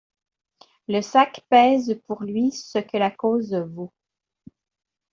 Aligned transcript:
Le 0.87 1.01
sac 1.01 1.41
pèse 1.47 2.01
pour 2.07 2.23
lui 2.23 2.49
ce 2.49 2.79
que 2.79 2.97
la 2.97 3.11
cause 3.11 3.53
vaut. 3.53 3.93